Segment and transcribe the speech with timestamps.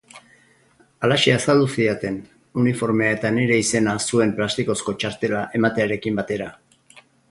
[1.07, 2.17] Halaxe azaldu zidaten,
[2.63, 6.55] uniformea eta nire izena zuen plastikozko txartela ematearekin batera.